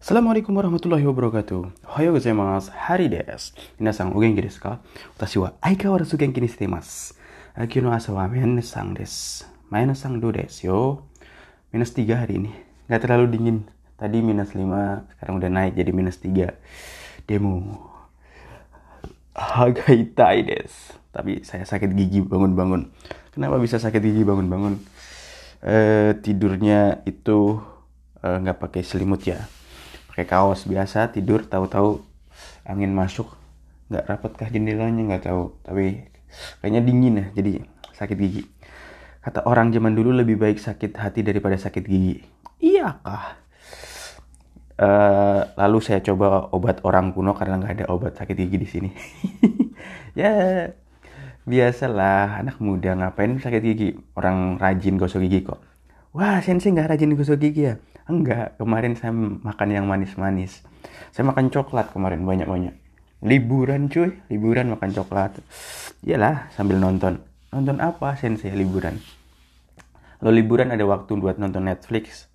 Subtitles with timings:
[0.00, 1.84] Assalamualaikum warahmatullahi wabarakatuh.
[1.84, 2.72] Ohayo gozaimasu.
[2.72, 3.52] Hari desu.
[3.76, 4.80] Minasan o genki desu ka?
[5.12, 7.12] Watashi wa aikawarazu genki ni shite imasu.
[7.52, 9.44] Aki no asa wa minus sang desu.
[9.68, 10.80] Minus sang do desu yo.
[11.68, 12.48] Minus 3 hari ini.
[12.88, 13.68] Gak terlalu dingin.
[14.00, 16.48] Tadi minus 5, sekarang udah naik jadi minus 3.
[17.28, 17.60] Demo.
[19.36, 20.96] Hagaitai desu.
[21.12, 22.88] Tapi saya sakit gigi bangun-bangun.
[23.36, 24.80] Kenapa bisa sakit gigi bangun-bangun?
[25.60, 27.60] Eh, tidurnya itu
[28.24, 29.59] eh, nggak pakai selimut ya
[30.20, 30.68] pakai kaos.
[30.68, 32.04] Biasa tidur tahu-tahu
[32.68, 33.32] angin masuk.
[33.88, 35.56] Nggak rapat kah jendelanya nggak tahu.
[35.64, 36.04] Tapi
[36.60, 37.52] kayaknya dingin ya jadi
[37.96, 38.44] sakit gigi.
[39.24, 42.20] Kata orang zaman dulu lebih baik sakit hati daripada sakit gigi.
[42.60, 43.40] Iyakah?
[44.80, 48.90] Uh, lalu saya coba obat orang kuno karena nggak ada obat sakit gigi di sini.
[50.10, 50.66] Ya
[51.46, 53.94] biasalah anak muda ngapain sakit gigi?
[54.18, 55.62] Orang rajin gosok gigi kok.
[56.10, 57.78] Wah sensei nggak rajin gosok gigi ya
[58.10, 60.66] Enggak, kemarin saya makan yang manis-manis.
[61.14, 62.74] Saya makan coklat kemarin banyak-banyak.
[63.22, 65.38] Liburan cuy, liburan makan coklat.
[66.02, 67.22] Iyalah, sambil nonton.
[67.54, 68.98] Nonton apa sensei liburan?
[70.18, 72.26] Lo liburan ada waktu buat nonton Netflix.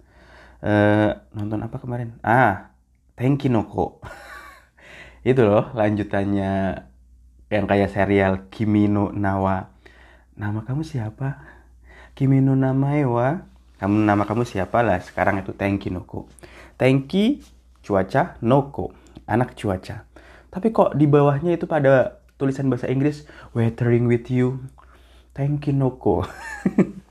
[0.64, 2.16] Uh, nonton apa kemarin?
[2.24, 2.72] Ah,
[3.20, 4.00] Tenki Noko.
[5.28, 6.88] Itu loh lanjutannya
[7.52, 9.76] yang kayak serial Kimi no Nawa.
[10.40, 11.44] Nama kamu siapa?
[12.16, 16.32] Kimi no Namaewa kamu nama kamu siapa lah sekarang itu Tenki Noko.
[16.80, 17.44] Tenki
[17.84, 18.96] cuaca Noko.
[19.28, 20.08] Anak cuaca.
[20.52, 24.64] Tapi kok di bawahnya itu pada tulisan bahasa Inggris weathering with you.
[25.36, 26.24] Tenki Noko.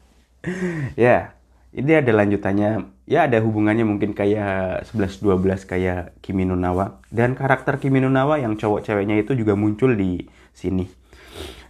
[0.92, 1.32] Ya
[1.74, 2.86] ini ada lanjutannya.
[3.04, 7.02] Ya ada hubungannya mungkin kayak 11-12 kayak Kimi no Nawa.
[7.10, 10.22] Dan karakter Kimi no Nawa yang cowok ceweknya itu juga muncul di
[10.54, 10.86] sini.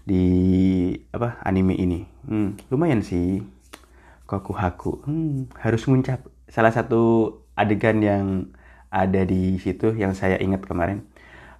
[0.04, 0.24] Di
[1.14, 2.04] apa anime ini.
[2.28, 3.53] Hmm, lumayan sih
[4.24, 5.04] Kokuhaku.
[5.04, 6.24] Hmm, harus ngucap.
[6.48, 8.52] Salah satu adegan yang
[8.88, 11.04] ada di situ yang saya ingat kemarin.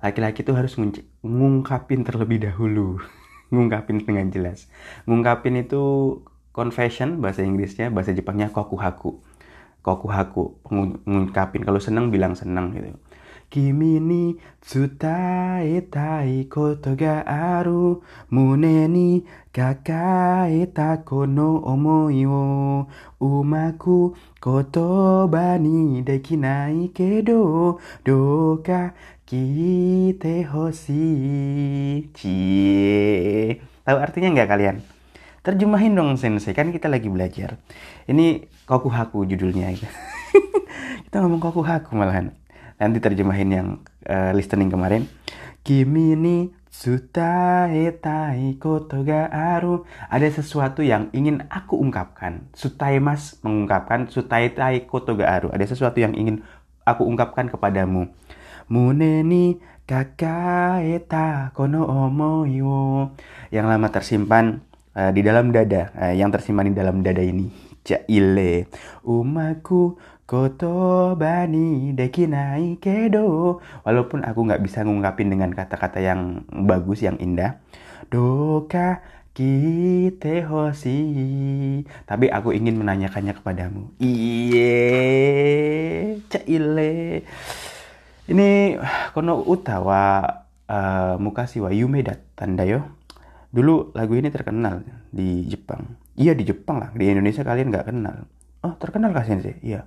[0.01, 0.77] Laki-laki itu harus
[1.25, 3.01] ngungkapin terlebih dahulu.
[3.55, 4.67] ngungkapin dengan jelas.
[5.05, 5.83] Ngungkapin itu
[6.55, 9.21] confession bahasa Inggrisnya, bahasa Jepangnya kokuhaku.
[9.85, 10.65] Kokuhaku,
[11.05, 12.97] ngungkapin kalau senang bilang senang gitu.
[13.55, 18.03] Kimi ni tsutaetai koto ga aru.
[18.35, 19.23] Mune ni
[19.55, 22.43] kakaeta kono omoi wo.
[23.23, 27.79] Umaku kotoba ni dekinai kedo.
[28.03, 28.91] Doka
[29.23, 32.11] kite hoshi.
[32.11, 33.63] Cie.
[33.87, 34.83] Tahu artinya nggak kalian?
[35.47, 37.55] Terjemahin dong sensei, kan kita lagi belajar.
[38.11, 39.71] Ini kokuhaku judulnya
[41.07, 42.35] Kita ngomong kokuhaku malahan
[42.85, 43.69] nanti terjemahin yang
[44.05, 45.09] uh, listening kemarin.
[45.65, 49.89] Kimi ni sutaetai koto ga aru.
[50.13, 52.45] Ada sesuatu yang ingin aku ungkapkan.
[52.53, 55.49] Sutai mas mengungkapkan sutaetai koto ga aru.
[55.57, 56.45] Ada sesuatu yang ingin
[56.85, 58.13] aku ungkapkan kepadamu.
[58.69, 59.57] Mune ni
[59.89, 63.17] kakaeta kono omoi wo.
[63.49, 64.61] Yang lama tersimpan
[64.93, 65.97] uh, di dalam dada.
[65.97, 67.49] Uh, yang tersimpan di dalam dada ini.
[67.85, 68.65] Jaile
[69.05, 73.61] umaku Koto bani dekinai kedo.
[73.85, 77.61] Walaupun aku nggak bisa ngungkapin dengan kata-kata yang bagus, yang indah.
[78.09, 79.05] Doka
[79.37, 80.97] kite hoshi.
[82.09, 83.93] Tapi aku ingin menanyakannya kepadamu.
[84.01, 84.73] Iye
[86.33, 87.29] Caile.
[88.25, 88.81] Ini
[89.13, 90.25] kono utawa
[90.65, 92.01] uh, mukasi wa yume
[92.33, 92.81] tanda yo.
[93.53, 96.01] Dulu lagu ini terkenal di Jepang.
[96.17, 98.25] Iya di Jepang lah, di Indonesia kalian nggak kenal
[98.65, 99.61] Oh, terkenal kah sensei?
[99.61, 99.85] Iya.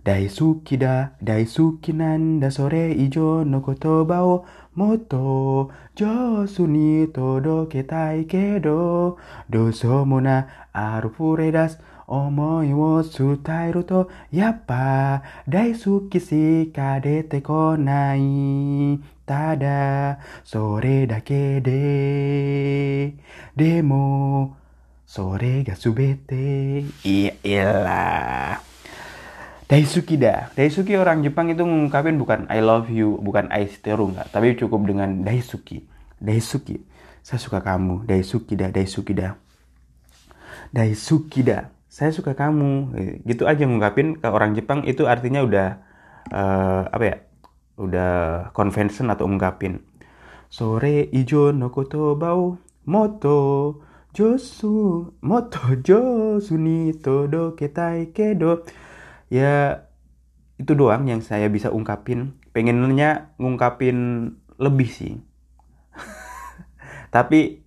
[0.00, 4.46] Daisuki da, daisuki nanda sore ijo no kotoba o
[4.80, 9.18] moto josu ni todoketai kedo.
[9.52, 11.76] Doso mo na aru furedas
[12.08, 14.00] omoi wo sutairu to
[14.32, 18.96] yappa daisuki shi kadete konai.
[19.28, 23.12] Tada sore dake de.
[23.58, 24.56] Demo
[25.08, 26.84] Sore ga subete.
[27.00, 28.60] Iya, iyalah.
[29.64, 30.52] Daisuki dah.
[30.52, 34.84] Daisuki orang Jepang itu mengungkapin bukan I love you, bukan I steru enggak, tapi cukup
[34.84, 35.80] dengan Daisuki.
[36.20, 36.84] Daisuki.
[37.24, 38.04] Saya suka kamu.
[38.04, 39.32] Daisuki dah, Daisuki dah.
[40.76, 41.72] Daisuki dah.
[41.88, 42.92] Saya suka kamu.
[43.24, 45.68] Gitu aja ngungkapin ke orang Jepang itu artinya udah
[46.36, 47.16] uh, apa ya?
[47.80, 48.12] Udah
[48.52, 49.80] convention atau ungkapin.
[50.52, 53.40] Sore ijo no koto bau moto
[54.18, 58.66] Josu moto Josu ni todo ketai kedo.
[59.30, 59.86] Ya
[60.58, 62.34] itu doang yang saya bisa ungkapin.
[62.50, 65.22] Pengennya ngungkapin lebih sih.
[67.14, 67.62] Tapi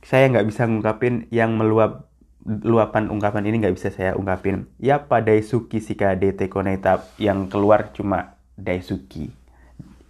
[0.00, 2.08] saya nggak bisa ngungkapin yang meluap
[2.48, 4.72] luapan ungkapan ini nggak bisa saya ungkapin.
[4.80, 9.39] Ya pada Suki Sika DT Koneta yang keluar cuma Daisuki.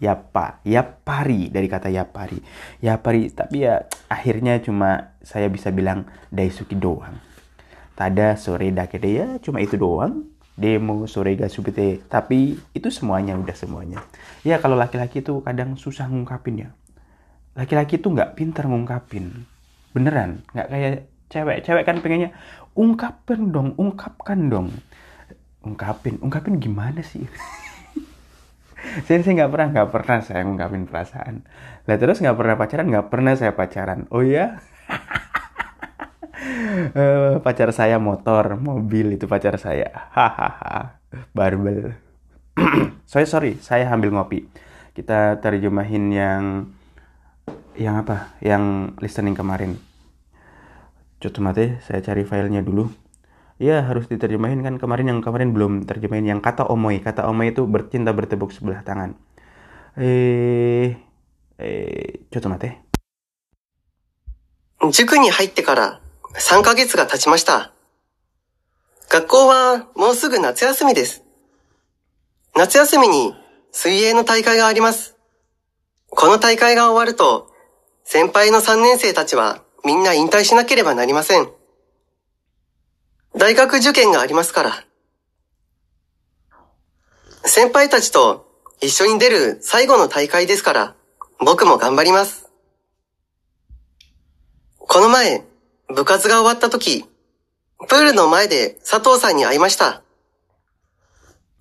[0.00, 2.40] Yapa, Yapari dari kata Yapari.
[2.80, 7.20] Yapari, tapi ya akhirnya cuma saya bisa bilang Daisuki doang.
[7.92, 10.24] Tada sore dakede ya cuma itu doang.
[10.56, 12.00] Demo sore ga subite.
[12.08, 14.00] Tapi itu semuanya udah semuanya.
[14.40, 16.68] Ya kalau laki-laki tuh kadang susah ngungkapin ya.
[17.52, 19.44] Laki-laki tuh nggak pintar ngungkapin.
[19.92, 20.92] Beneran, nggak kayak
[21.28, 21.58] cewek.
[21.60, 22.32] Cewek kan pengennya
[22.72, 24.68] ungkapin dong, ungkapkan dong.
[25.60, 27.28] Ungkapin, ungkapin gimana sih?
[29.06, 31.34] saya saya nggak pernah nggak pernah saya ngungkapin perasaan.
[31.84, 32.86] Lah terus nggak pernah pacaran?
[32.88, 34.08] Nggak pernah saya pacaran.
[34.10, 34.60] Oh ya
[36.94, 40.10] uh, pacar saya motor mobil itu pacar saya.
[40.14, 41.00] Hahaha
[41.34, 41.94] barbel.
[43.10, 44.46] Sorry sorry saya ambil ngopi.
[44.94, 46.42] Kita terjemahin yang
[47.74, 48.36] yang apa?
[48.38, 49.78] Yang listening kemarin.
[51.20, 52.88] Coba mate saya cari filenya dulu
[53.59, 57.63] ya harus diterjemahin kan kemarin yang kemarin belum terjemahin yang kata omoi kata omoi itu
[57.63, 59.15] bercinta bertepuk sebelah tangan
[59.95, 60.99] eh
[61.55, 62.85] eh ちょっと待って
[64.91, 66.01] 塾に入ってから
[66.33, 67.71] 3ヶ月が経ちました。
[69.09, 71.23] 学校はもうすぐ夏休みです。
[72.55, 73.33] 夏休みに
[73.71, 75.15] 水泳の大会があります。
[76.09, 77.49] この大会が終わると、
[78.03, 81.49] 先輩の3年生たちはみんな引退しなければなりません。
[83.36, 84.84] 大学受験がありますから。
[87.44, 88.46] 先輩たちと
[88.80, 90.94] 一緒に出る最後の大会ですから、
[91.38, 92.50] 僕も頑張ります。
[94.78, 95.44] この前、
[95.88, 97.04] 部活が終わった時、
[97.88, 100.02] プールの前で佐藤さんに会いました。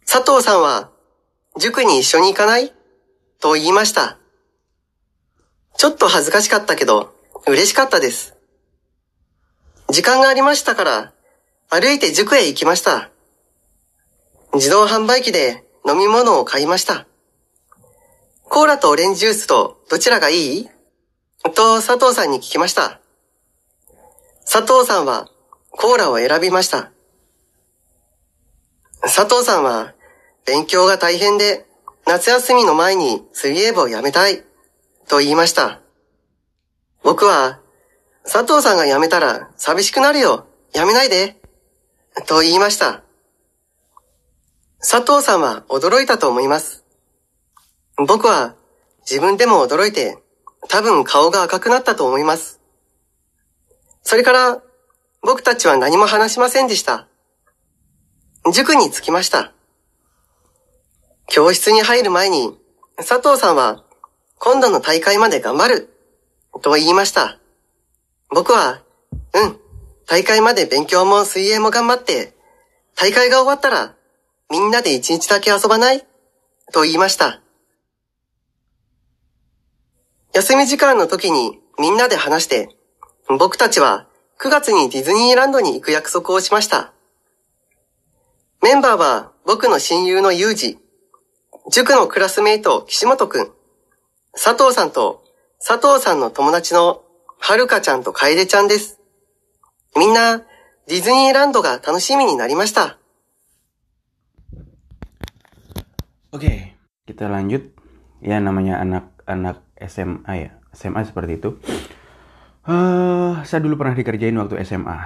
[0.06, 0.90] 佐藤さんは、
[1.60, 2.74] 塾に一緒に行かない？
[3.40, 4.18] と言いました。
[5.78, 7.14] ちょっと恥ずかしかったけど、
[7.48, 8.36] 嬉しかったです。
[9.90, 11.14] 時間がありましたから、
[11.72, 13.12] 歩いて塾へ行きました。
[14.56, 17.06] 自動販売機で飲み物を買いました。
[18.44, 20.70] コーラとオレンジジュースとどちらがいい？
[21.54, 23.00] と佐藤さんに聞きました。
[24.52, 25.30] 佐藤さんは
[25.70, 26.92] コーラを選びました。
[29.02, 29.94] 佐藤さんは
[30.48, 31.68] 勉強が大変で
[32.08, 34.44] 夏休みの前に水泳部を辞めたい
[35.08, 35.82] と言いました。
[37.04, 37.60] 僕は
[38.24, 40.48] 佐藤さんが辞めたら寂しくなるよ。
[40.74, 41.39] 辞めないで。
[42.28, 43.04] と言いました。
[44.80, 46.86] 佐藤さんは驚いたと思います。
[47.98, 48.56] 僕は
[49.02, 50.18] 自分でも驚いて
[50.68, 52.60] 多分顔が赤くなったと思います。
[54.04, 54.62] それから、
[55.22, 57.08] 僕たちは何も話しませんでした。
[58.54, 59.52] 塾に着きました。
[61.28, 62.58] 教室に入る前に、
[62.98, 63.84] 佐藤さんは、
[64.38, 65.90] 今度の大会まで頑張る、
[66.62, 67.38] と言いました。
[68.30, 68.82] 僕は、
[69.34, 69.60] うん、
[70.10, 72.34] 大会まで勉強も水泳も頑張って、
[72.96, 73.96] 大会が終わったら、
[74.50, 76.04] みんなで一日だけ遊ばない？
[76.74, 77.42] と言いました。
[80.34, 82.76] 休み時間の時にみんなで話して、
[83.38, 84.08] 僕たちは
[84.42, 86.92] 9月にディズニーランドに行く約束をしました。
[88.64, 90.80] メンバーは僕の親友のユージ、
[91.72, 93.52] 塾のクラスメイト岸本くん、
[94.34, 95.24] 佐藤さんと
[95.64, 97.04] 佐藤さんの友達の
[97.38, 98.99] はるかちゃんと楓ちゃんです。
[99.97, 100.43] みんな
[100.87, 102.99] ディズニーランドが楽しみになりました。
[106.35, 106.75] Oke,
[107.07, 107.71] kita lanjut.
[108.19, 110.51] Ya namanya anak-anak SMA ya.
[110.75, 111.63] SMA seperti itu.
[112.67, 114.99] Eh, saya dulu pernah dikerjain waktu SMA.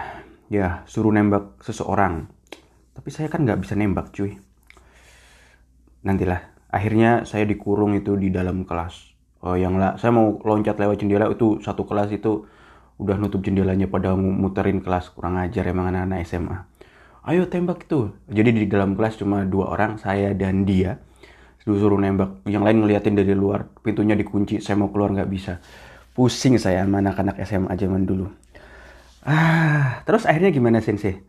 [0.48, 2.32] Ya, suruh nembak seseorang.
[2.96, 4.40] Tapi saya kan nggak bisa nembak, cuy.
[6.06, 6.56] Nantilah.
[6.72, 9.12] Akhirnya saya dikurung itu di dalam kelas.
[9.44, 12.48] Oh, yang lah, saya mau loncat lewat jendela itu satu kelas itu
[13.01, 16.57] udah nutup jendelanya pada muterin kelas kurang ajar emang anak-anak SMA.
[17.23, 18.11] Ayo tembak itu.
[18.27, 20.99] Jadi di dalam kelas cuma dua orang, saya dan dia.
[21.63, 22.43] Disuruh nembak.
[22.43, 25.63] Yang lain ngeliatin dari luar pintunya dikunci saya mau keluar nggak bisa.
[26.11, 28.27] Pusing saya sama anak-anak SMA zaman dulu.
[29.23, 31.23] Ah terus akhirnya gimana sensei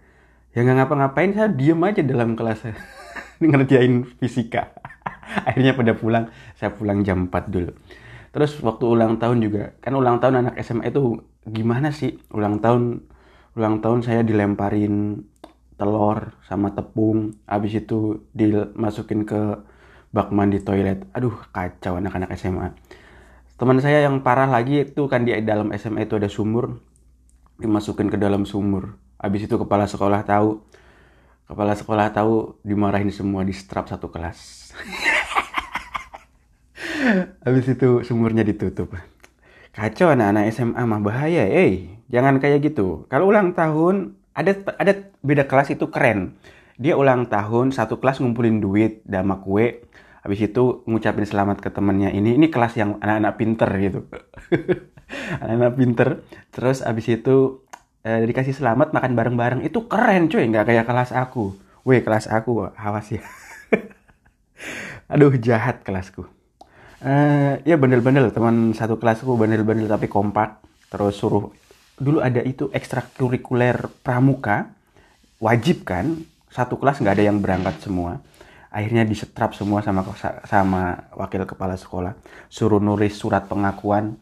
[0.51, 2.67] ya nggak ngapa-ngapain saya diem aja dalam kelas.
[3.43, 4.75] Ngerjain fisika.
[5.49, 7.71] Akhirnya pada pulang saya pulang jam 4 dulu.
[8.35, 13.05] Terus waktu ulang tahun juga kan ulang tahun anak SMA itu gimana sih ulang tahun
[13.55, 15.25] ulang tahun saya dilemparin
[15.75, 19.59] telur sama tepung habis itu dimasukin ke
[20.15, 21.03] bak mandi toilet.
[21.11, 22.71] Aduh, kacau anak-anak SMA.
[23.59, 26.79] Teman saya yang parah lagi itu kan di dalam SMA itu ada sumur.
[27.59, 28.95] Dimasukin ke dalam sumur.
[29.19, 30.63] Habis itu kepala sekolah tahu.
[31.51, 34.71] Kepala sekolah tahu dimarahin semua di strap satu kelas.
[37.45, 38.95] Habis itu sumurnya ditutup.
[39.75, 41.99] Kacau anak-anak SMA mah bahaya, eh.
[42.07, 43.11] Jangan kayak gitu.
[43.11, 46.39] Kalau ulang tahun ada ada beda kelas itu keren.
[46.79, 49.83] Dia ulang tahun satu kelas ngumpulin duit sama kue.
[50.23, 54.01] Habis itu ngucapin selamat ke temennya ini ini kelas yang anak-anak pinter gitu.
[55.43, 56.09] Anak-anak pinter.
[56.55, 57.67] Terus habis itu
[58.07, 59.61] eh, dikasih selamat makan bareng-bareng.
[59.67, 60.47] Itu keren cuy.
[60.55, 61.59] Nggak kayak kelas aku.
[61.83, 63.27] Weh kelas aku awas ya.
[65.13, 66.31] Aduh jahat kelasku
[67.05, 70.65] eh ya bener-bener teman satu kelasku bener-bener tapi kompak.
[70.89, 71.53] Terus suruh
[72.01, 74.73] dulu ada itu ekstrakurikuler pramuka.
[75.39, 76.25] Wajib kan?
[76.49, 78.25] Satu kelas nggak ada yang berangkat semua.
[78.73, 80.03] Akhirnya disetrap semua sama
[80.49, 82.17] sama wakil kepala sekolah.
[82.49, 84.17] Suruh nulis surat pengakuan.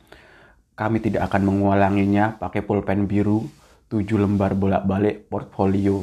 [0.75, 2.35] Kami tidak akan mengulanginya.
[2.37, 3.47] Pakai pulpen biru.
[3.89, 6.03] Tujuh lembar bolak-balik portfolio.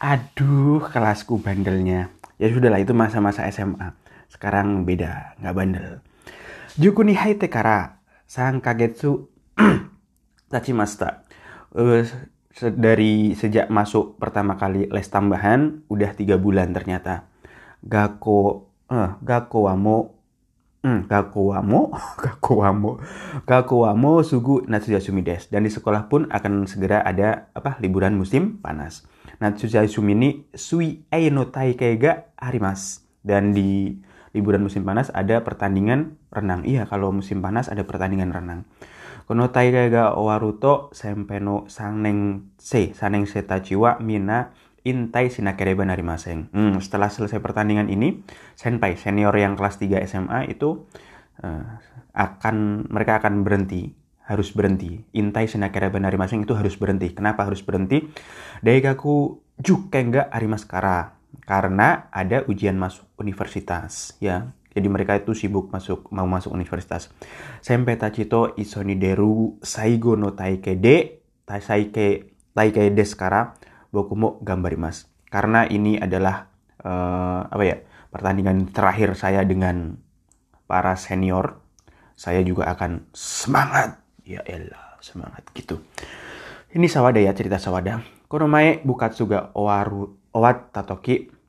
[0.00, 2.08] Aduh kelasku bandelnya.
[2.40, 3.99] Ya sudahlah itu masa-masa SMA
[4.30, 5.92] sekarang beda, nggak bandel.
[6.78, 7.98] Juku ni hai tekara,
[8.30, 9.26] sang kagetsu
[10.54, 11.26] tachimasta.
[11.74, 12.06] Uh, eh,
[12.58, 17.30] dari sejak masuk pertama kali les tambahan udah tiga bulan ternyata
[17.80, 19.96] gako eh, gako wamo
[20.82, 21.80] hmm, gako wamo
[22.18, 22.90] gako wamo
[23.46, 28.58] gako wamo sugu Natsuyasumi des dan di sekolah pun akan segera ada apa liburan musim
[28.58, 29.06] panas
[29.38, 33.94] Natsuyasumi ini sui aino tai keiga harimas dan di
[34.30, 36.62] liburan musim panas ada pertandingan renang.
[36.62, 38.66] Iya, kalau musim panas ada pertandingan renang.
[39.30, 46.48] Kono taikei ga owaruto sempeno saneng se, saneng se tachiwa mina Intai Sinakereba Narimaseng.
[46.56, 48.24] Hmm, setelah selesai pertandingan ini,
[48.56, 50.88] senpai senior yang kelas 3 SMA itu
[51.44, 51.64] uh,
[52.16, 53.92] akan mereka akan berhenti,
[54.24, 55.04] harus berhenti.
[55.12, 57.12] Intai Sinakereba Narimaseng itu harus berhenti.
[57.12, 58.08] Kenapa harus berhenti?
[58.64, 61.19] Daigaku Jukenga Arimaskara.
[61.50, 64.54] Karena ada ujian masuk universitas, ya.
[64.70, 67.10] Jadi mereka itu sibuk masuk mau masuk universitas.
[67.58, 73.58] Senpai Tachito Isonideru Saigo no Taike de Taike Taike Deskara
[73.90, 75.10] Bokumo Gambarimas.
[75.26, 76.46] Karena ini adalah
[76.86, 77.82] uh, apa ya
[78.14, 79.98] pertandingan terakhir saya dengan
[80.70, 81.58] para senior,
[82.14, 83.98] saya juga akan semangat.
[84.22, 85.82] Ya elah, semangat gitu.
[86.70, 88.06] Ini Sawada ya cerita Sawada.
[88.30, 91.39] Konomae Bukatsuga Owaru Owat Tatoki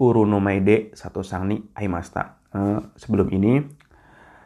[0.00, 2.40] Puru no Maede Satu Sangni Aimasta.
[2.56, 3.60] Uh, sebelum ini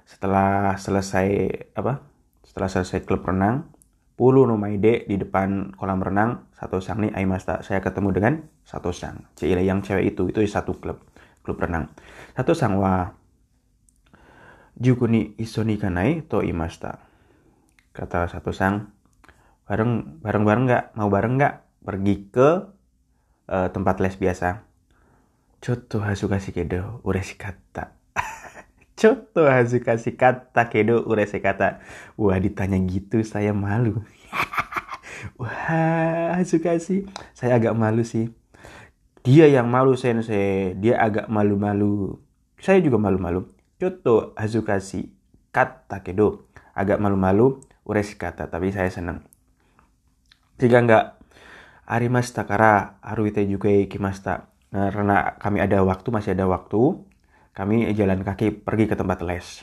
[0.03, 1.31] setelah selesai
[1.79, 2.03] apa?
[2.43, 3.71] Setelah selesai klub renang,
[4.19, 7.63] Pulu no Maide di depan kolam renang satu sang nih Aimasta.
[7.63, 8.35] Saya ketemu dengan
[8.67, 9.31] satu sang.
[9.39, 10.99] Cile yang cewek itu itu satu klub
[11.47, 11.87] klub renang.
[12.35, 13.15] Satu sang wa
[14.75, 16.99] Jukuni isoni kanai to imasta.
[17.95, 18.91] Kata satu sang
[19.71, 21.55] bareng bareng bareng nggak mau bareng nggak
[21.87, 22.49] pergi ke
[23.55, 24.74] uh, tempat les biasa.
[25.65, 27.97] Choto hasukasi kedo uresi kata
[29.01, 31.83] Coto Hazukasi kata kedo urese kata.
[32.15, 34.07] Wah ditanya gitu saya malu.
[35.41, 38.31] Wah Hazukasi saya agak malu sih.
[39.27, 40.79] Dia yang malu sensei.
[40.79, 42.21] Dia agak malu-malu.
[42.61, 43.51] Saya juga malu-malu.
[43.81, 45.11] Coto Hazukasi
[45.51, 46.47] kata kedo.
[46.73, 48.47] Agak malu-malu urese kata.
[48.47, 49.27] Tapi saya senang.
[50.61, 51.05] Jika enggak
[51.85, 54.54] Arimasta kara Haruite juga ikimasta.
[54.75, 56.99] Nah, karena kami ada waktu, masih ada waktu,
[57.55, 59.63] kami jalan kaki pergi ke tempat les.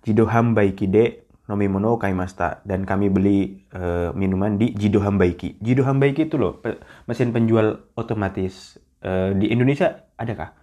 [0.00, 5.54] Jidoham Baikide Nomimono Kaimasta dan kami beli uh, minuman di Jidoham Baiki.
[5.62, 6.58] Jidoham Baiki itu loh
[7.06, 10.58] mesin penjual otomatis uh, di Indonesia adakah?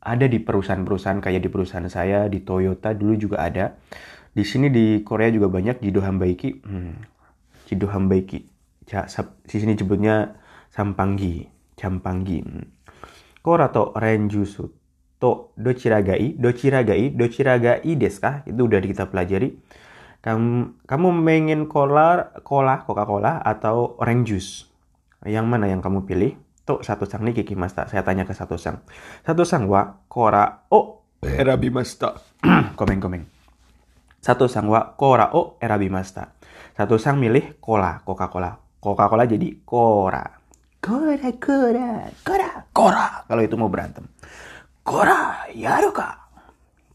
[0.00, 3.76] Ada di perusahaan-perusahaan kayak di perusahaan saya di Toyota dulu juga ada.
[4.32, 6.64] Di sini di Korea juga banyak Jidoham Baiki.
[6.64, 7.04] Hmm.
[7.68, 8.40] Jidoham Baiki.
[8.88, 10.38] Di sini sebutnya
[10.72, 11.44] Sampanggi,
[11.76, 12.38] Campanggi.
[12.40, 12.77] Hmm.
[13.48, 14.76] Korato Renjusut
[15.16, 19.56] to dochiragai, dochiragai, dochiragai deskah itu udah kita pelajari.
[20.20, 24.52] Kamu kamu pengen cola, cola, Coca-Cola atau orange juice?
[25.24, 26.36] Yang mana yang kamu pilih?
[26.68, 27.88] To satu sang nih Kiki Masta.
[27.88, 28.84] Saya tanya ke satu sang.
[29.24, 32.20] Satu sang wa kora o erabi masta.
[32.78, 33.24] komeng komeng.
[34.20, 36.36] Satu sang wa kora o erabi masta.
[36.76, 38.60] Satu sang milih cola, Coca-Cola.
[38.76, 40.37] Coca-Cola jadi kora.
[40.78, 43.06] Kora, kora, kora, kora.
[43.26, 44.06] Kalau itu mau berantem.
[44.86, 46.30] Kora, yaruka.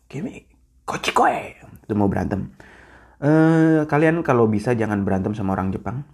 [0.08, 0.40] Kimi,
[0.88, 1.52] kochi koe.
[1.84, 2.48] Itu mau berantem.
[3.20, 6.08] Uh, kalian kalau bisa jangan berantem sama orang Jepang.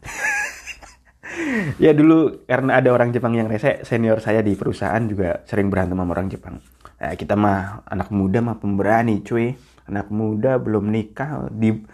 [1.83, 5.93] ya dulu karena ada orang Jepang yang rese, senior saya di perusahaan juga sering berantem
[5.93, 6.57] sama orang Jepang.
[6.99, 9.53] Nah, kita mah anak muda mah pemberani cuy.
[9.85, 11.85] Anak muda belum nikah di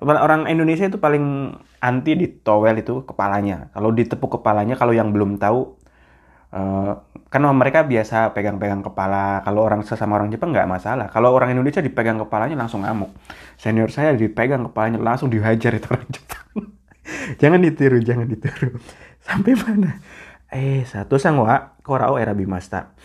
[0.00, 3.72] orang Indonesia itu paling anti di towel itu kepalanya.
[3.74, 5.80] Kalau ditepuk kepalanya kalau yang belum tahu
[6.50, 6.98] Uh,
[7.30, 9.38] kan mereka biasa pegang-pegang kepala.
[9.46, 11.06] Kalau orang sesama orang Jepang nggak masalah.
[11.06, 13.14] Kalau orang Indonesia dipegang kepalanya langsung ngamuk.
[13.54, 16.74] Senior saya dipegang kepalanya langsung dihajar itu orang Jepang.
[17.38, 18.82] jangan ditiru, jangan ditiru.
[19.30, 20.02] Sampai mana?
[20.50, 22.98] Eh, satu sang wa korao era bimasta.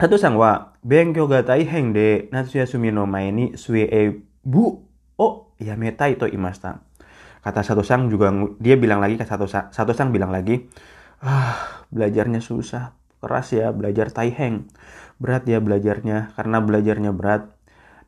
[0.00, 4.80] satu sang wa benkyo ga taiheng de natsuyasumi no mae ni sue e bu
[5.20, 6.80] oh yametai to imasta
[7.40, 10.68] kata satu sang juga dia bilang lagi ke satu satu sang bilang lagi
[11.24, 14.68] ah belajarnya susah keras ya belajar taiheng
[15.20, 17.52] berat ya belajarnya karena belajarnya berat.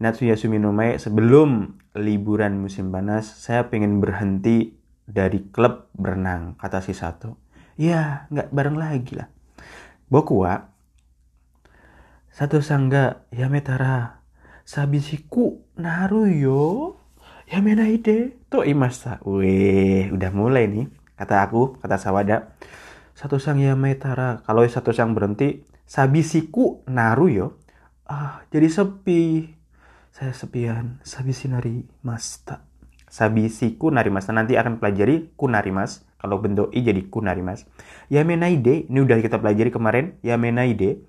[0.03, 4.75] Natsuya Suminomai sebelum liburan musim panas saya pengen berhenti
[5.07, 7.39] dari klub berenang kata si satu.
[7.79, 9.31] Ya nggak bareng lagi lah.
[10.11, 10.67] Boku wa
[12.33, 14.25] satu sangga ya metara
[14.65, 16.27] sabisiku naru
[17.53, 20.89] ya menaide to imasta weh udah mulai nih
[21.21, 22.57] kata aku kata sawada.
[23.13, 27.47] Satu sang ya metara kalau satu sang berhenti sabisiku naru yo.
[28.09, 29.53] Ah jadi sepi.
[30.13, 31.05] Saya sepian.
[31.05, 32.73] Sabisi nari masta
[33.13, 34.25] sabisi kunari mas.
[34.33, 36.09] Nanti akan pelajari kunari mas.
[36.17, 37.69] Kalau bentuk i jadi kunari mas.
[38.09, 40.17] Yamenaide ini udah kita pelajari kemarin.
[40.25, 41.05] Yamenaide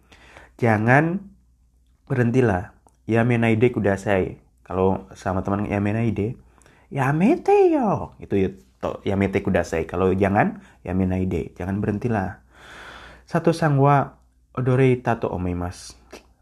[0.59, 1.23] jangan
[2.11, 2.75] berhentilah.
[3.07, 4.42] Yamenaide kudasai
[4.73, 6.33] kalau sama teman yamenaide
[6.89, 8.49] yamete yo itu ya
[9.05, 12.41] yamete kudasai kalau jangan yamenaide jangan berhentilah
[13.29, 14.17] satu sangwa
[14.57, 15.93] odore tato omemas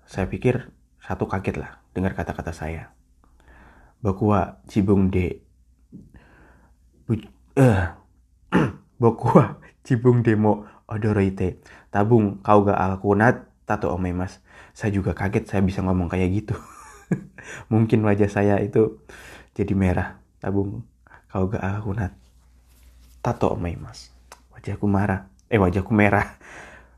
[0.07, 2.91] saya pikir satu kaget lah dengar kata-kata saya.
[4.03, 5.43] Bokuwa cibung de.
[7.05, 7.15] Bu,
[7.63, 7.85] uh,
[9.01, 11.61] Bokuwa cibung demo odoroite.
[11.91, 14.39] Tabung kau gak akunat tato omemas.
[14.75, 16.55] Saya juga kaget saya bisa ngomong kayak gitu.
[17.71, 19.01] Mungkin wajah saya itu
[19.57, 20.19] jadi merah.
[20.41, 20.85] Tabung
[21.31, 22.11] kau gak akunat
[23.21, 24.11] tato omemas.
[24.55, 25.29] Wajahku marah.
[25.51, 26.27] Eh wajahku merah.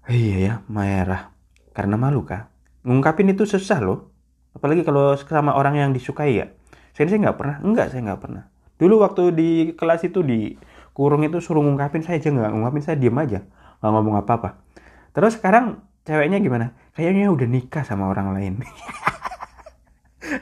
[0.04, 1.32] Iya ya, merah.
[1.72, 2.52] Karena malu kah?
[2.84, 4.14] Ngungkapin itu susah loh
[4.54, 6.46] apalagi kalau sama orang yang disukai ya
[6.94, 8.44] saya saya nggak pernah enggak saya nggak pernah
[8.78, 10.54] dulu waktu di kelas itu di
[10.94, 13.42] kurung itu suruh ngungkapin saya aja nggak ngungkapin saya diem aja
[13.82, 14.50] nggak ngomong apa apa
[15.12, 18.54] terus sekarang ceweknya gimana kayaknya udah nikah sama orang lain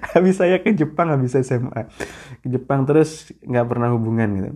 [0.17, 1.87] habis saya ke Jepang habis SMA
[2.41, 4.51] ke Jepang terus nggak pernah hubungan gitu.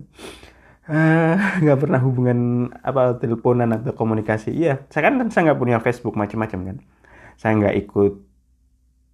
[0.86, 1.34] Eh,
[1.66, 4.54] nggak uh, pernah hubungan apa teleponan atau komunikasi.
[4.54, 6.76] Iya saya kan saya nggak punya Facebook macam-macam kan.
[7.38, 8.14] Saya nggak ikut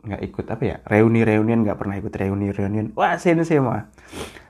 [0.02, 3.88] nggak ikut apa ya reuni reunian nggak pernah ikut reuni reunian wah sensei mah.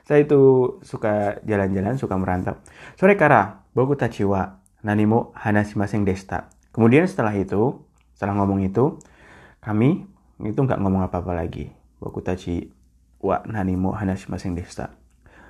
[0.03, 2.59] Saya itu suka jalan-jalan suka merantau.
[2.99, 7.81] Sore kara boku tachiwa nanimo hanashimasen desta kemudian setelah itu
[8.13, 8.99] setelah ngomong itu
[9.63, 10.05] kami
[10.43, 11.71] itu nggak ngomong apa-apa lagi.
[11.99, 12.67] Boku tachi
[13.23, 15.03] wa nanimo hanashimasen desta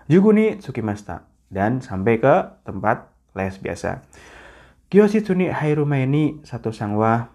[0.08, 2.36] juguni tsukimasta dan sampai ke
[2.68, 4.04] tempat les biasa.
[4.92, 7.34] Kyoshi ni hairu ni satu sangwa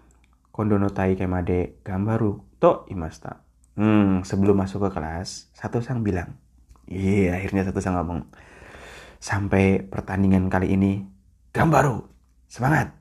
[0.53, 3.43] kondono tai kemade gambaru to imasta.
[3.79, 6.35] Hmm, sebelum masuk ke kelas, satu sang bilang,
[6.83, 8.27] iya yeah, akhirnya satu sang ngomong,
[9.23, 11.07] sampai pertandingan kali ini,
[11.55, 12.03] gambaru,
[12.51, 12.91] semangat.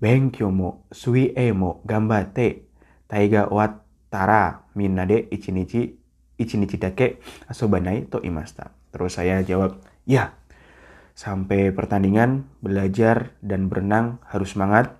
[0.00, 2.66] Boku wa, eng, taike made, benkyou mo, sui e mo, gambate,
[3.06, 3.46] taiga
[4.08, 6.00] tara, minade ichinichi,
[6.40, 8.72] ichinichi dake, asobanai to imasta.
[8.90, 10.40] Terus saya jawab, ya,
[11.20, 14.96] Sampai pertandingan, belajar dan berenang harus semangat.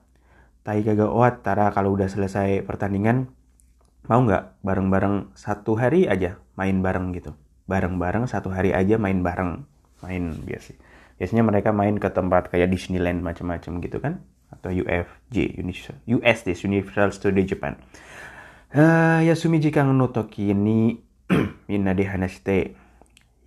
[0.61, 3.33] Tai kagak oat, Tara kalau udah selesai pertandingan,
[4.05, 7.33] mau nggak bareng-bareng satu hari aja main bareng gitu.
[7.65, 9.65] Bareng-bareng satu hari aja main bareng.
[10.05, 10.77] Main biasa.
[11.17, 15.63] Biasanya mereka main ke tempat kayak Disneyland macam-macam gitu kan atau UFJ
[16.07, 17.79] USD Universal Studio Japan.
[18.71, 20.95] Uh, Yasumi Jikang no Toki ni
[21.71, 22.79] Minade Hanashite.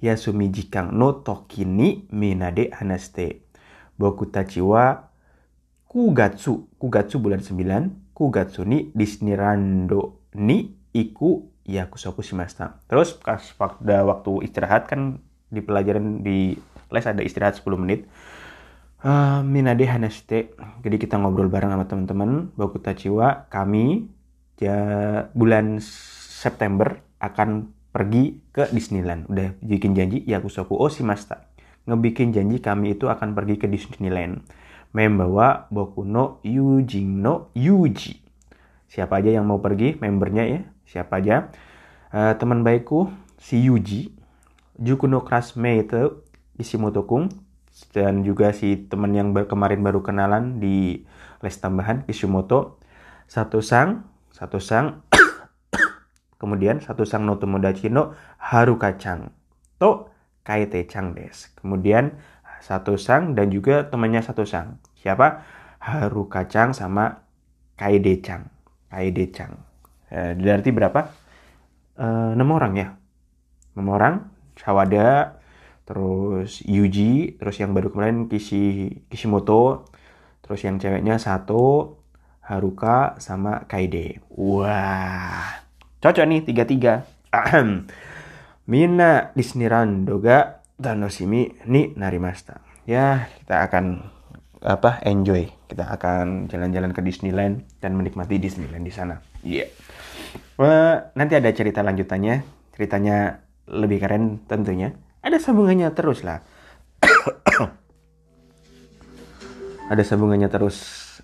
[0.03, 3.47] Yasumi Jikang no Toki ni Minade Hanashite.
[3.95, 5.13] Boku tachi wa
[5.87, 12.83] Kugatsu Kugatsu bulan 9 Kugatsu ni Disney Rando ni Iku Yakusoku shimashita.
[12.91, 13.39] Terus pas
[13.79, 16.57] waktu istirahat kan di pelajaran di
[16.91, 18.09] les ada istirahat 10 menit.
[19.03, 20.55] Uh, minade hanashite.
[20.79, 22.55] Jadi kita ngobrol bareng sama teman-teman.
[22.55, 24.07] Boku Tachiwa, kami
[24.55, 24.79] ya,
[25.35, 25.83] bulan
[26.39, 29.27] September akan pergi ke Disneyland.
[29.27, 31.51] Udah bikin janji ya Yakusoku Oshimashita.
[31.83, 34.39] Ngebikin janji kami itu akan pergi ke Disneyland.
[34.95, 38.23] Membawa Boku no Yujin no Yuji.
[38.87, 40.61] Siapa aja yang mau pergi, membernya ya.
[40.87, 41.51] Siapa aja.
[42.07, 44.15] Uh, teman baikku, si Yuji.
[44.79, 46.23] Juku no classmate
[46.55, 47.42] Ishimoto Kung.
[47.91, 51.03] Dan juga si teman yang ber kemarin baru kenalan di
[51.43, 52.79] les tambahan, Kishimoto.
[53.27, 55.03] Satu sang, satu sang
[56.43, 59.31] Kemudian satu sang no tomodachi no haru kacang.
[59.79, 60.11] To
[60.43, 61.55] kaite chang des.
[61.55, 62.19] Kemudian
[62.59, 64.83] satu sang dan juga temannya satu sang.
[64.99, 65.43] Siapa?
[65.79, 67.23] Haru kacang sama
[67.79, 68.51] kaide chang.
[68.91, 69.55] Kaide chang.
[70.11, 71.01] Eh, berarti berapa?
[71.95, 72.87] Eh, 6 orang ya.
[73.79, 74.27] 6 orang.
[74.59, 75.39] Sawada
[75.83, 79.87] terus Yuji, terus yang baru kemarin Kishi Kishimoto,
[80.43, 81.99] terus yang ceweknya Sato,
[82.43, 84.19] Haruka, sama Kaide.
[84.31, 85.63] Wah,
[86.03, 87.07] cocok nih tiga-tiga.
[88.71, 92.63] Mina Disneyland Doga Tanoshimi ni narimashita.
[92.87, 94.07] Ya, kita akan
[94.63, 95.51] apa enjoy.
[95.67, 99.19] Kita akan jalan-jalan ke Disneyland dan menikmati Disneyland di sana.
[99.43, 99.67] Iya.
[100.59, 101.11] Yeah.
[101.15, 102.43] nanti ada cerita lanjutannya.
[102.75, 104.95] Ceritanya lebih keren tentunya.
[105.23, 106.43] Ada sambungannya terus lah.
[109.91, 110.77] ada sambungannya terus.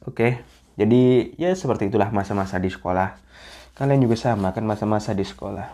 [0.08, 0.16] Oke.
[0.16, 0.32] Okay.
[0.80, 3.20] Jadi ya seperti itulah masa-masa di sekolah.
[3.76, 5.68] Kalian juga sama kan masa-masa di sekolah.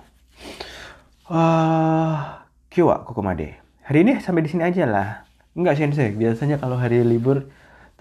[1.29, 3.61] Wah, uh, koko made.
[3.85, 5.25] Hari ini sampai di sini aja lah.
[5.53, 7.45] Enggak sensei, biasanya kalau hari libur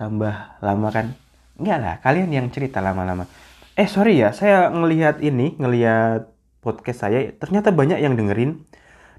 [0.01, 1.13] tambah lama kan.
[1.61, 3.29] Enggak lah, kalian yang cerita lama-lama.
[3.77, 6.33] Eh sorry ya, saya ngelihat ini, ngelihat
[6.65, 8.65] podcast saya, ternyata banyak yang dengerin.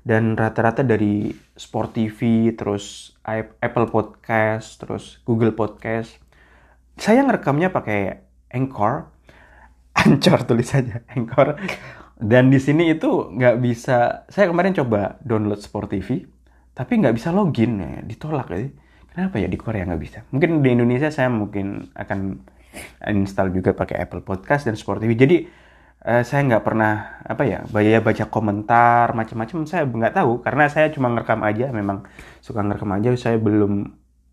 [0.06, 6.22] Dan rata-rata dari Sport TV, terus Apple Podcast, terus Google Podcast.
[6.94, 8.22] Saya ngerekamnya pakai
[8.54, 9.10] Anchor.
[10.06, 11.58] Anchor tulisannya, Anchor
[12.16, 16.24] dan di sini itu nggak bisa saya kemarin coba download Sport TV
[16.72, 18.72] tapi nggak bisa login ya ditolak ya
[19.12, 22.40] kenapa ya di Korea nggak bisa mungkin di Indonesia saya mungkin akan
[23.12, 25.38] install juga pakai Apple Podcast dan Sport TV jadi
[26.06, 29.66] uh, saya nggak pernah apa ya bayar baca komentar macam-macam.
[29.66, 32.06] Saya nggak tahu karena saya cuma ngerekam aja memang
[32.40, 33.10] suka ngerekam aja.
[33.18, 33.74] Saya belum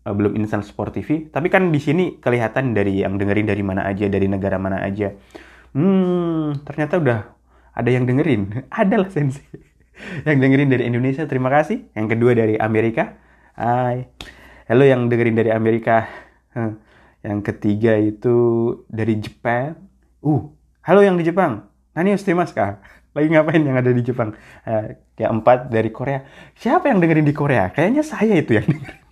[0.05, 3.89] uh, belum install Sport TV tapi kan di sini kelihatan dari yang dengerin dari mana
[3.89, 5.11] aja dari negara mana aja.
[5.73, 7.19] Hmm ternyata udah
[7.73, 8.53] ada yang dengerin.
[8.69, 9.49] Ada lah sensei
[10.29, 11.89] yang dengerin dari Indonesia terima kasih.
[11.97, 13.17] Yang kedua dari Amerika.
[13.57, 14.09] Hai.
[14.69, 16.05] Halo yang dengerin dari Amerika.
[17.25, 18.37] Yang ketiga itu
[18.89, 19.75] dari Jepang.
[20.23, 21.63] Uh halo yang di Jepang
[21.95, 22.83] Nani Ustimas kah
[23.15, 24.35] lagi ngapain yang ada di Jepang
[24.67, 26.27] uh, yang empat dari Korea
[26.59, 29.03] siapa yang dengerin di Korea kayaknya saya itu yang dengerin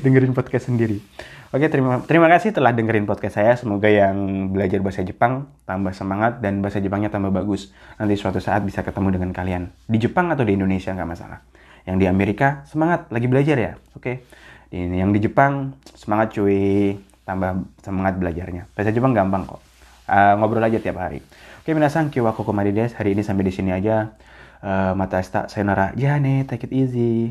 [0.00, 1.04] dengerin podcast sendiri.
[1.52, 3.52] Oke, terima terima kasih telah dengerin podcast saya.
[3.60, 7.68] Semoga yang belajar bahasa Jepang tambah semangat dan bahasa Jepangnya tambah bagus.
[8.00, 11.44] Nanti suatu saat bisa ketemu dengan kalian di Jepang atau di Indonesia nggak masalah.
[11.84, 13.72] Yang di Amerika semangat lagi belajar ya.
[13.92, 14.24] Oke.
[14.72, 16.96] Yang di Jepang semangat cuy,
[17.28, 18.70] tambah semangat belajarnya.
[18.72, 19.69] Bahasa Jepang gampang kok.
[20.10, 21.22] Uh, ngobrol aja tiap hari.
[21.62, 22.98] Oke, minasan kiwa koko marides.
[22.98, 24.10] Hari ini sampai di sini aja.
[24.58, 25.94] Uh, mata esta sayonara.
[25.94, 27.28] Nih, take it easy.